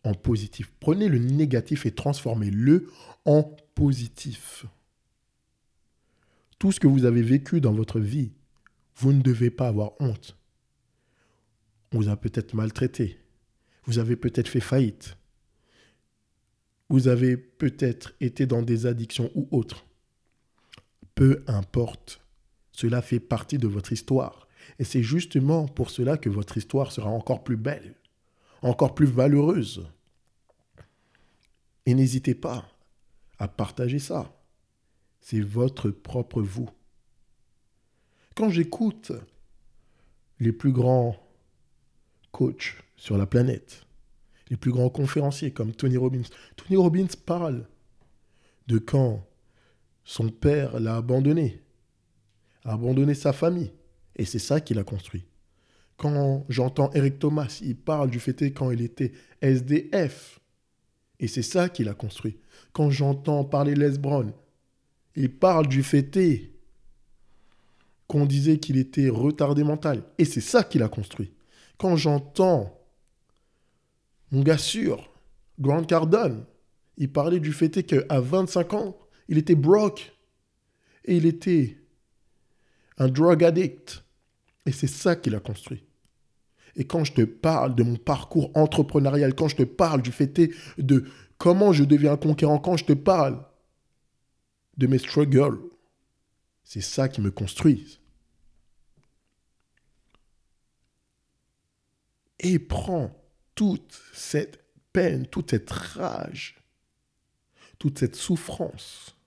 en 0.05 0.13
positif. 0.13 0.71
Prenez 0.79 1.09
le 1.09 1.19
négatif 1.19 1.85
et 1.85 1.91
transformez-le 1.91 2.89
en 3.25 3.43
positif. 3.75 4.65
Tout 6.59 6.71
ce 6.71 6.79
que 6.79 6.87
vous 6.87 7.03
avez 7.03 7.23
vécu 7.23 7.59
dans 7.59 7.73
votre 7.73 7.99
vie, 7.99 8.31
vous 8.95 9.11
ne 9.11 9.21
devez 9.21 9.49
pas 9.49 9.67
avoir 9.67 9.99
honte. 9.99 10.37
On 11.91 11.97
vous 11.97 12.07
a 12.07 12.15
peut-être 12.15 12.53
maltraité. 12.53 13.19
Vous 13.85 13.99
avez 13.99 14.15
peut-être 14.15 14.47
fait 14.47 14.59
faillite. 14.59 15.17
Vous 16.89 17.07
avez 17.07 17.37
peut-être 17.37 18.13
été 18.19 18.45
dans 18.45 18.61
des 18.61 18.85
addictions 18.85 19.31
ou 19.35 19.47
autres. 19.51 19.85
Peu 21.15 21.43
importe. 21.47 22.21
Cela 22.71 23.01
fait 23.01 23.19
partie 23.19 23.57
de 23.57 23.67
votre 23.67 23.91
histoire. 23.91 24.47
Et 24.79 24.83
c'est 24.83 25.03
justement 25.03 25.67
pour 25.67 25.89
cela 25.89 26.17
que 26.17 26.29
votre 26.29 26.57
histoire 26.57 26.91
sera 26.91 27.09
encore 27.09 27.43
plus 27.43 27.57
belle, 27.57 27.95
encore 28.61 28.95
plus 28.95 29.05
valeureuse. 29.05 29.87
Et 31.85 31.93
n'hésitez 31.93 32.35
pas 32.35 32.65
à 33.37 33.47
partager 33.47 33.99
ça. 33.99 34.33
C'est 35.21 35.41
votre 35.41 35.89
propre 35.89 36.41
vous. 36.41 36.69
Quand 38.35 38.49
j'écoute 38.49 39.11
les 40.39 40.53
plus 40.53 40.71
grands 40.71 41.15
coachs 42.31 42.77
sur 42.99 43.17
la 43.17 43.25
planète, 43.25 43.85
les 44.49 44.57
plus 44.57 44.71
grands 44.71 44.89
conférenciers 44.89 45.51
comme 45.51 45.71
Tony 45.71 45.97
Robbins. 45.97 46.29
Tony 46.57 46.75
Robbins 46.75 47.07
parle 47.25 47.65
de 48.67 48.77
quand 48.77 49.25
son 50.03 50.29
père 50.29 50.79
l'a 50.79 50.97
abandonné, 50.97 51.61
a 52.65 52.73
abandonné 52.73 53.13
sa 53.13 53.31
famille, 53.31 53.71
et 54.17 54.25
c'est 54.25 54.37
ça 54.37 54.59
qu'il 54.59 54.77
a 54.79 54.83
construit. 54.83 55.25
Quand 55.95 56.45
j'entends 56.49 56.91
Eric 56.93 57.19
Thomas, 57.19 57.59
il 57.61 57.75
parle 57.75 58.09
du 58.09 58.19
fait 58.19 58.51
quand 58.51 58.69
il 58.69 58.81
était 58.81 59.13
SDF, 59.41 60.39
et 61.19 61.27
c'est 61.27 61.41
ça 61.41 61.69
qu'il 61.69 61.87
a 61.89 61.93
construit. 61.93 62.37
Quand 62.73 62.89
j'entends 62.89 63.45
parler 63.45 63.75
Les 63.75 63.97
Brown, 63.97 64.31
il 65.15 65.31
parle 65.31 65.67
du 65.67 65.83
fait 65.83 66.17
qu'on 68.07 68.25
disait 68.25 68.57
qu'il 68.57 68.77
était 68.77 69.09
retardé 69.09 69.63
mental, 69.63 70.03
et 70.17 70.25
c'est 70.25 70.41
ça 70.41 70.63
qu'il 70.63 70.83
a 70.83 70.89
construit. 70.89 71.31
Quand 71.77 71.95
j'entends 71.95 72.78
sûr, 74.57 75.09
Grant 75.59 75.83
Cardone, 75.83 76.45
il 76.97 77.11
parlait 77.11 77.39
du 77.39 77.53
fait 77.53 77.83
qu'à 77.83 78.19
25 78.19 78.73
ans, 78.73 78.97
il 79.27 79.37
était 79.37 79.55
broke. 79.55 80.13
Et 81.05 81.17
il 81.17 81.25
était 81.25 81.77
un 82.97 83.07
drug 83.07 83.43
addict. 83.43 84.03
Et 84.65 84.71
c'est 84.71 84.87
ça 84.87 85.15
qu'il 85.15 85.33
a 85.33 85.39
construit. 85.39 85.83
Et 86.75 86.85
quand 86.85 87.03
je 87.03 87.13
te 87.13 87.21
parle 87.23 87.73
de 87.75 87.83
mon 87.83 87.95
parcours 87.95 88.51
entrepreneurial, 88.55 89.33
quand 89.33 89.47
je 89.47 89.55
te 89.55 89.63
parle 89.63 90.01
du 90.01 90.11
fait 90.11 90.39
de 90.77 91.05
comment 91.37 91.73
je 91.73 91.83
deviens 91.83 92.13
un 92.13 92.17
conquérant, 92.17 92.59
quand 92.59 92.77
je 92.77 92.85
te 92.85 92.93
parle 92.93 93.43
de 94.77 94.87
mes 94.87 94.99
struggles, 94.99 95.59
c'est 96.63 96.81
ça 96.81 97.09
qui 97.09 97.21
me 97.21 97.31
construit. 97.31 97.99
Et 102.39 102.59
prends 102.59 103.18
toute 103.59 104.01
cette 104.13 104.63
peine, 104.93 105.27
toute 105.27 105.49
cette 105.49 105.69
rage, 105.69 106.63
toute 107.77 107.99
cette 107.99 108.15
souffrance, 108.15 109.17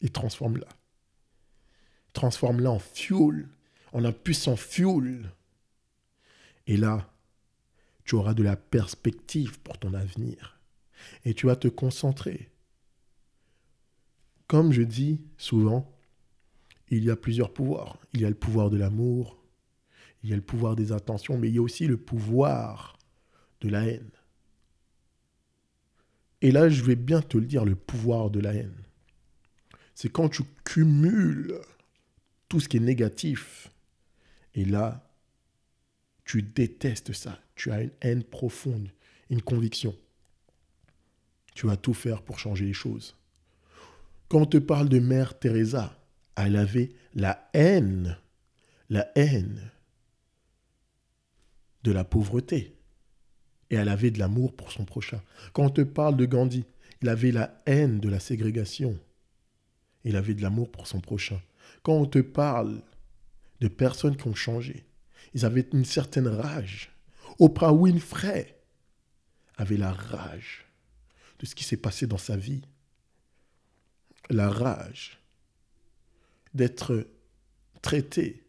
et 0.00 0.08
transforme-la. 0.08 0.68
Transforme-la 2.12 2.70
en 2.70 2.78
fuel, 2.78 3.48
en 3.92 4.04
un 4.04 4.12
puissant 4.12 4.54
fuel. 4.54 5.32
Et 6.68 6.76
là, 6.76 7.12
tu 8.04 8.14
auras 8.14 8.34
de 8.34 8.44
la 8.44 8.54
perspective 8.54 9.58
pour 9.58 9.80
ton 9.80 9.94
avenir. 9.94 10.60
Et 11.24 11.34
tu 11.34 11.46
vas 11.46 11.56
te 11.56 11.66
concentrer. 11.66 12.52
Comme 14.46 14.70
je 14.70 14.82
dis 14.82 15.20
souvent, 15.38 15.92
il 16.86 17.02
y 17.02 17.10
a 17.10 17.16
plusieurs 17.16 17.52
pouvoirs. 17.52 17.98
Il 18.12 18.20
y 18.20 18.26
a 18.26 18.28
le 18.28 18.36
pouvoir 18.36 18.70
de 18.70 18.76
l'amour, 18.76 19.42
il 20.22 20.30
y 20.30 20.32
a 20.32 20.36
le 20.36 20.42
pouvoir 20.42 20.76
des 20.76 20.92
intentions, 20.92 21.36
mais 21.36 21.48
il 21.48 21.56
y 21.56 21.58
a 21.58 21.62
aussi 21.62 21.88
le 21.88 21.96
pouvoir 21.96 22.95
la 23.68 23.86
haine. 23.86 24.10
Et 26.42 26.50
là, 26.50 26.68
je 26.68 26.82
vais 26.82 26.96
bien 26.96 27.22
te 27.22 27.38
le 27.38 27.46
dire, 27.46 27.64
le 27.64 27.74
pouvoir 27.74 28.30
de 28.30 28.40
la 28.40 28.54
haine. 28.54 28.82
C'est 29.94 30.10
quand 30.10 30.28
tu 30.28 30.42
cumules 30.64 31.58
tout 32.48 32.60
ce 32.60 32.68
qui 32.68 32.76
est 32.76 32.80
négatif. 32.80 33.70
Et 34.54 34.64
là, 34.64 35.08
tu 36.24 36.42
détestes 36.42 37.12
ça. 37.12 37.40
Tu 37.54 37.70
as 37.72 37.82
une 37.82 37.90
haine 38.02 38.24
profonde, 38.24 38.90
une 39.30 39.42
conviction. 39.42 39.96
Tu 41.54 41.66
vas 41.66 41.76
tout 41.76 41.94
faire 41.94 42.22
pour 42.22 42.38
changer 42.38 42.66
les 42.66 42.74
choses. 42.74 43.16
Quand 44.28 44.40
on 44.40 44.46
te 44.46 44.58
parle 44.58 44.88
de 44.88 44.98
Mère 44.98 45.38
Teresa, 45.38 45.98
elle 46.36 46.56
avait 46.56 46.92
la 47.14 47.48
haine, 47.54 48.18
la 48.90 49.10
haine 49.14 49.70
de 51.84 51.92
la 51.92 52.04
pauvreté. 52.04 52.75
Et 53.70 53.76
elle 53.76 53.88
avait 53.88 54.10
de 54.10 54.18
l'amour 54.18 54.54
pour 54.54 54.72
son 54.72 54.84
prochain. 54.84 55.20
Quand 55.52 55.64
on 55.64 55.70
te 55.70 55.80
parle 55.80 56.16
de 56.16 56.24
Gandhi, 56.24 56.64
il 57.02 57.08
avait 57.08 57.32
la 57.32 57.62
haine 57.66 58.00
de 58.00 58.08
la 58.08 58.20
ségrégation. 58.20 58.98
Il 60.04 60.16
avait 60.16 60.34
de 60.34 60.42
l'amour 60.42 60.70
pour 60.70 60.86
son 60.86 61.00
prochain. 61.00 61.40
Quand 61.82 61.94
on 61.94 62.06
te 62.06 62.20
parle 62.20 62.82
de 63.60 63.68
personnes 63.68 64.16
qui 64.16 64.28
ont 64.28 64.34
changé, 64.34 64.86
ils 65.34 65.44
avaient 65.44 65.68
une 65.72 65.84
certaine 65.84 66.28
rage. 66.28 66.92
Oprah 67.38 67.72
Winfrey 67.72 68.56
avait 69.56 69.76
la 69.76 69.92
rage 69.92 70.66
de 71.38 71.46
ce 71.46 71.54
qui 71.54 71.64
s'est 71.64 71.76
passé 71.76 72.06
dans 72.06 72.18
sa 72.18 72.36
vie. 72.36 72.62
La 74.30 74.48
rage 74.48 75.20
d'être 76.54 77.06
traité 77.82 78.44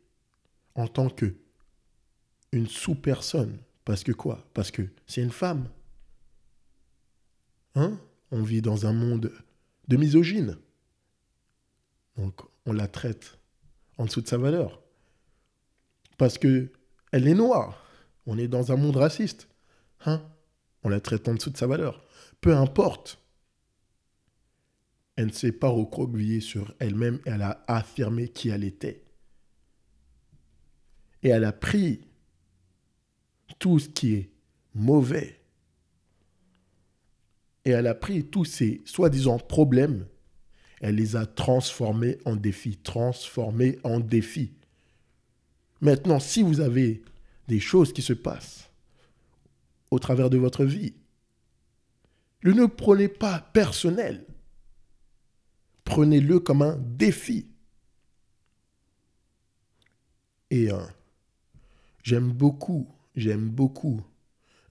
en 0.76 0.88
tant 0.88 1.10
que 1.10 1.36
une 2.52 2.68
sous-personne. 2.68 3.60
Parce 3.88 4.04
que 4.04 4.12
quoi? 4.12 4.46
Parce 4.54 4.70
que 4.70 4.82
c'est 5.06 5.24
une 5.24 5.32
femme. 5.32 5.70
Hein? 7.74 7.98
On 8.32 8.44
vit 8.44 8.62
dans 8.62 8.86
un 8.86 8.92
monde 8.92 9.32
de 9.88 9.96
misogyne. 9.96 10.58
Donc 12.18 12.42
on 12.66 12.74
la 12.74 12.90
traite 12.90 13.40
en 13.98 14.04
dessous 14.04 14.20
de 14.20 14.28
sa 14.28 14.38
valeur. 14.38 14.82
Parce 16.18 16.38
que 16.38 16.70
elle 17.14 17.30
est 17.30 17.34
noire. 17.34 17.82
On 18.26 18.38
est 18.38 18.50
dans 18.50 18.74
un 18.74 18.76
monde 18.76 18.98
raciste. 18.98 19.48
Hein? 20.06 20.22
On 20.84 20.90
la 20.90 21.00
traite 21.00 21.30
en 21.30 21.36
dessous 21.36 21.52
de 21.52 21.58
sa 21.58 21.68
valeur. 21.68 22.04
Peu 22.42 22.54
importe. 22.54 23.22
Elle 25.16 25.28
ne 25.28 25.32
s'est 25.32 25.54
pas 25.54 25.70
recroquevillée 25.70 26.42
sur 26.42 26.76
elle-même. 26.80 27.22
Elle 27.24 27.42
a 27.42 27.64
affirmé 27.68 28.28
qui 28.28 28.50
elle 28.50 28.66
était. 28.66 29.06
Et 31.24 31.30
elle 31.30 31.46
a 31.46 31.54
pris 31.54 32.02
tout 33.60 33.80
ce 33.80 33.90
qui 33.90 34.14
est 34.14 34.30
mauvais. 34.74 35.40
Et 37.66 37.72
elle 37.72 37.88
a 37.88 37.96
pris 37.96 38.26
tous 38.26 38.46
ces 38.46 38.82
soi-disant 38.86 39.40
problèmes, 39.40 40.08
elle 40.80 40.96
les 40.96 41.16
a 41.16 41.26
transformés 41.26 42.18
en 42.26 42.36
défis, 42.36 42.78
transformés 42.78 43.80
en 43.84 44.00
défis. 44.00 44.54
Maintenant, 45.82 46.20
si 46.20 46.44
vous 46.44 46.60
avez 46.62 47.04
des 47.48 47.60
choses 47.60 47.94
qui 47.94 48.02
se 48.02 48.14
passent 48.14 48.70
au 49.92 50.00
travers 50.00 50.30
de 50.30 50.38
votre 50.38 50.66
vie, 50.66 50.94
ne 52.54 52.66
prenez 52.66 53.08
pas 53.08 53.40
personnel. 53.40 54.26
Prenez-le 55.84 56.40
comme 56.40 56.62
un 56.62 56.78
défi. 56.78 57.48
Et 60.50 60.72
euh, 60.72 60.86
j'aime 62.04 62.32
beaucoup 62.32 62.88
j'aime 63.18 63.50
beaucoup 63.50 64.02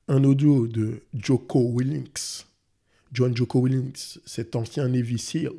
un 0.09 0.22
audio 0.22 0.68
de 0.68 1.02
Joko 1.12 1.68
Willings, 1.68 2.44
John 3.12 3.37
Joko 3.37 3.61
Willings, 3.66 4.18
cet 4.24 4.54
ancien 4.54 4.88
Navy 4.88 5.18
SEAL, 5.18 5.52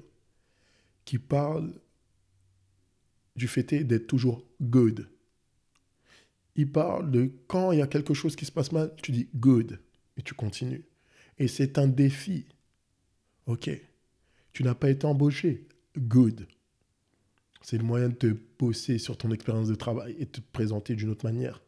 qui 1.04 1.20
parle 1.20 1.74
du 3.36 3.48
fait 3.48 3.84
d'être 3.84 4.08
toujours 4.08 4.44
good. 4.62 5.08
Il 6.56 6.72
parle 6.72 7.12
de 7.12 7.30
quand 7.48 7.74
il 7.74 7.80
y 7.80 7.82
a 7.82 7.88
quelque 7.88 8.14
chose 8.14 8.36
qui 8.38 8.46
se 8.46 8.52
passe 8.54 8.72
mal, 8.72 8.96
tu 9.04 9.12
dis 9.12 9.28
good 9.36 9.80
et 10.16 10.22
tu 10.22 10.34
continues. 10.34 10.86
Et 11.38 11.48
c'est 11.48 11.78
un 11.78 11.88
défi. 11.88 12.46
Ok. 13.46 13.70
Tu 14.54 14.64
n'as 14.64 14.74
pas 14.74 14.90
été 14.90 15.06
embauché. 15.06 15.68
Good. 15.98 16.48
C'est 17.62 17.78
le 17.78 17.84
moyen 17.84 18.10
de 18.10 18.16
te 18.16 18.36
bosser 18.58 18.98
sur 18.98 19.18
ton 19.18 19.30
expérience 19.32 19.68
de 19.68 19.76
travail 19.76 20.16
et 20.18 20.26
de 20.26 20.32
te 20.32 20.42
présenter 20.54 20.96
d'une 20.96 21.10
autre 21.10 21.26
manière. 21.26 21.62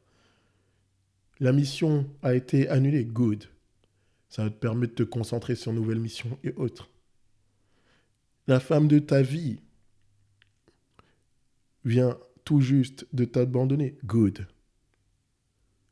La 1.39 1.53
mission 1.53 2.09
a 2.21 2.35
été 2.35 2.67
annulée. 2.67 3.05
Good. 3.05 3.45
Ça 4.27 4.43
va 4.43 4.49
te 4.49 4.55
permettre 4.55 4.93
de 4.95 5.03
te 5.05 5.09
concentrer 5.09 5.55
sur 5.55 5.71
nouvelles 5.71 5.99
missions 5.99 6.37
et 6.43 6.53
autres. 6.53 6.89
La 8.47 8.59
femme 8.59 8.87
de 8.87 8.99
ta 8.99 9.21
vie 9.21 9.61
vient 11.85 12.17
tout 12.43 12.59
juste 12.59 13.07
de 13.13 13.25
t'abandonner. 13.25 13.97
Good. 14.03 14.47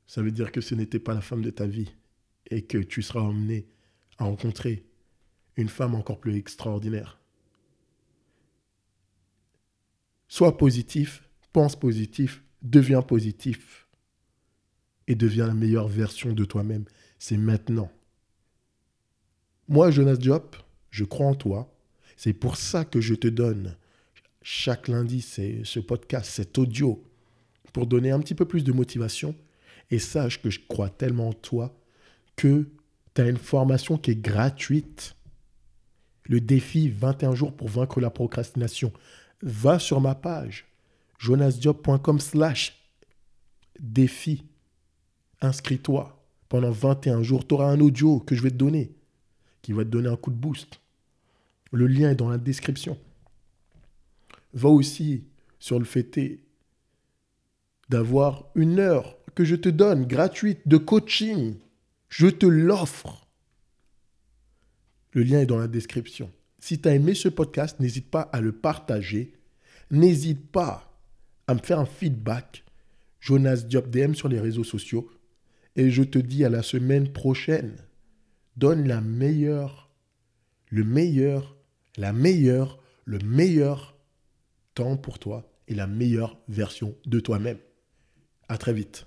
Ça 0.06 0.22
veut 0.22 0.32
dire 0.32 0.52
que 0.52 0.62
ce 0.62 0.76
n'était 0.76 1.00
pas 1.00 1.14
la 1.14 1.22
femme 1.22 1.42
de 1.42 1.50
ta 1.50 1.66
vie 1.66 1.94
et 2.50 2.64
que 2.64 2.78
tu 2.78 3.02
seras 3.02 3.22
emmené 3.22 3.68
à 4.18 4.26
rencontrer 4.26 4.86
une 5.56 5.70
femme 5.70 5.96
encore 5.96 6.20
plus 6.20 6.36
extraordinaire. 6.36 7.20
Sois 10.28 10.58
positif, 10.58 11.30
pense 11.54 11.80
positif, 11.80 12.44
deviens 12.62 13.02
positif 13.02 13.87
et 15.08 15.16
deviens 15.16 15.48
la 15.48 15.54
meilleure 15.54 15.88
version 15.88 16.34
de 16.34 16.46
toi-même. 16.46 16.86
C'est 17.20 17.38
maintenant. 17.38 17.92
Moi, 19.68 19.92
Jonas 19.92 20.18
Diop, 20.18 20.56
je 20.92 21.04
crois 21.04 21.28
en 21.28 21.36
toi. 21.36 21.74
C'est 22.16 22.34
pour 22.34 22.58
ça 22.58 22.86
que 22.86 23.02
je 23.02 23.16
te 23.16 23.28
donne 23.28 23.76
chaque 24.42 24.88
lundi 24.88 25.22
ce 25.22 25.80
podcast, 25.80 26.30
cet 26.32 26.58
audio, 26.58 27.04
pour 27.74 27.86
donner 27.86 28.12
un 28.12 28.20
petit 28.20 28.36
peu 28.36 28.46
plus 28.46 28.64
de 28.64 28.72
motivation. 28.72 29.36
Et 29.90 30.00
sache 30.00 30.42
que 30.42 30.50
je 30.50 30.60
crois 30.68 30.90
tellement 30.90 31.30
en 31.30 31.34
toi 31.34 31.74
que 32.36 32.68
tu 33.14 33.22
as 33.22 33.30
une 33.30 33.38
formation 33.38 33.98
qui 33.98 34.12
est 34.12 34.22
gratuite. 34.22 35.16
Le 36.24 36.42
défi 36.42 36.90
21 36.90 37.36
jours 37.36 37.56
pour 37.56 37.70
vaincre 37.70 38.02
la 38.02 38.10
procrastination. 38.10 38.92
Va 39.42 39.80
sur 39.80 40.02
ma 40.02 40.16
page 40.16 40.66
jonasdiop.com 41.20 42.20
slash 42.20 42.78
défi 43.80 44.44
inscris-toi. 45.42 46.14
Pendant 46.50 46.72
21 46.72 47.24
jours, 47.24 47.46
tu 47.46 47.54
auras 47.56 47.70
un 47.70 47.80
audio 47.80 48.20
que 48.20 48.36
je 48.36 48.42
vais 48.42 48.52
te 48.52 48.56
donner 48.56 48.98
qui 49.68 49.74
va 49.74 49.84
te 49.84 49.90
donner 49.90 50.08
un 50.08 50.16
coup 50.16 50.32
de 50.32 50.38
boost. 50.38 50.80
Le 51.74 51.88
lien 51.88 52.12
est 52.12 52.16
dans 52.16 52.30
la 52.30 52.38
description. 52.38 52.98
Va 54.54 54.70
aussi 54.70 55.26
sur 55.60 55.78
le 55.78 55.84
fait 55.84 56.40
d'avoir 57.90 58.46
une 58.56 58.80
heure 58.80 59.18
que 59.36 59.44
je 59.44 59.56
te 59.56 59.68
donne 59.68 60.06
gratuite 60.06 60.66
de 60.66 60.78
coaching. 60.78 61.56
Je 62.08 62.28
te 62.28 62.46
l'offre. 62.46 63.28
Le 65.12 65.24
lien 65.24 65.42
est 65.42 65.46
dans 65.46 65.60
la 65.60 65.68
description. 65.68 66.32
Si 66.60 66.80
tu 66.80 66.88
as 66.88 66.96
aimé 66.96 67.14
ce 67.14 67.28
podcast, 67.28 67.82
n'hésite 67.82 68.10
pas 68.10 68.22
à 68.22 68.40
le 68.40 68.54
partager. 68.54 69.34
N'hésite 69.92 70.50
pas 70.50 70.98
à 71.46 71.54
me 71.54 71.60
faire 71.60 71.80
un 71.80 71.86
feedback. 71.86 72.64
Jonas 73.20 73.66
Diop 73.68 73.90
DM 73.90 74.14
sur 74.14 74.30
les 74.30 74.40
réseaux 74.40 74.64
sociaux. 74.64 75.12
Et 75.78 75.90
je 75.92 76.04
te 76.04 76.20
dis 76.20 76.44
à 76.44 76.50
la 76.50 76.64
semaine 76.64 77.14
prochaine. 77.14 77.78
Donne 78.58 78.88
la 78.88 79.00
meilleure, 79.00 79.90
le 80.70 80.84
meilleur, 80.84 81.56
la 81.98 82.12
meilleure, 82.12 82.82
le 83.06 83.20
meilleur 83.20 83.96
temps 84.74 84.98
pour 84.98 85.20
toi 85.20 85.50
et 85.68 85.76
la 85.76 85.88
meilleure 85.88 86.38
version 86.48 86.96
de 87.06 87.20
toi-même. 87.20 87.60
À 88.50 88.58
très 88.58 88.74
vite. 88.74 89.06